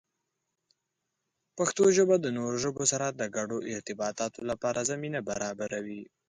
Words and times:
پښتو 1.57 1.83
ژبه 1.97 2.15
د 2.19 2.27
نورو 2.37 2.57
ژبو 2.63 2.83
سره 2.91 3.07
د 3.09 3.21
ګډو 3.35 3.57
ارتباطاتو 3.73 4.39
لپاره 4.49 4.87
زمینه 4.91 5.19
برابروي. 5.29 6.01